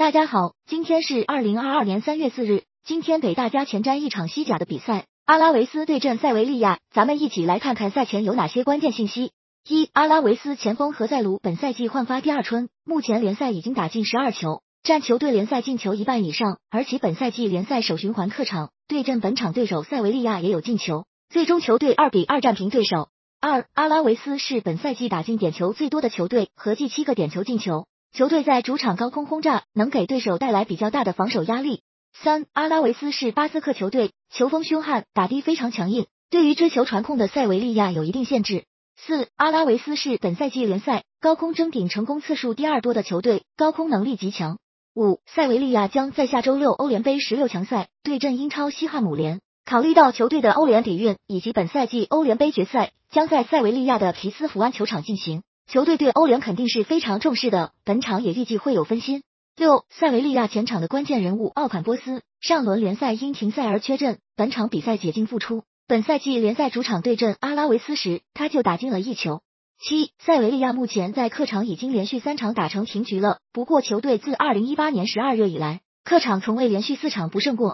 [0.00, 9.32] 大家好，今天是二零二二年三月四日，今天给大家前瞻一场西甲的比赛，阿拉维斯对阵塞维利亚，咱们一起来看看赛前有哪些关键信息。
[9.68, 23.10] 一、阿拉维斯前锋何塞卢本赛季焕发第二春，目前联赛已经打进十二球，占球队联赛进球一半以上，而且本赛季联赛首循环客场对阵本场对手塞维利亚也有进球，最终球队二比二战平对手。
[23.38, 27.84] 二、阿拉维斯是本赛季打进点球最多的球队，合计七个点球进球。
[28.12, 31.82] 球队在主场高空轰炸，能给对手带来比较大的防守压力。
[32.12, 38.64] 三、阿拉维斯是巴斯克球队，球风凶悍，打的非常强硬，对于追求传控的塞维利亚有一定限制。
[38.96, 44.58] 四、阿拉维斯是本赛季联赛高空争顶成功次数第二多的球队，高空能力极强。
[44.96, 49.40] 五、塞维利亚将在下周六欧联杯十六强赛对阵英超西汉姆联。
[49.64, 57.70] 考虑到球队的欧联底蕴以及本赛季欧联杯决赛将在塞维利亚的皮斯福安球场进行，球队对欧联肯定是非常重视的。
[57.84, 59.22] 本场也预计会有分心。
[59.56, 65.62] 六、塞维利亚前场的关键人物奥坎波斯上轮联赛因停赛而缺阵，本场比赛解禁复出。
[65.86, 69.42] 本赛季联赛主场对阵阿拉维斯时，他就打进了一球。
[69.80, 77.68] 七、塞维利亚目前在客场已经连续三场打成平局了，不过球队自二零一八年十二月以来，客场从未连续四场不胜过。